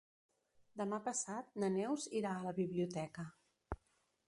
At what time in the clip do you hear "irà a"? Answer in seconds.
2.21-2.47